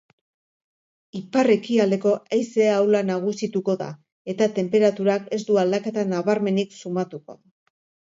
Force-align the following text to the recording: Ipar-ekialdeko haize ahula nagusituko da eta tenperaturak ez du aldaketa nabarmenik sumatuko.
Ipar-ekialdeko 1.19 2.13
haize 2.39 2.71
ahula 2.77 3.03
nagusituko 3.11 3.77
da 3.83 3.91
eta 4.35 4.51
tenperaturak 4.59 5.33
ez 5.41 5.43
du 5.51 5.63
aldaketa 5.69 6.11
nabarmenik 6.17 6.79
sumatuko. 6.85 7.43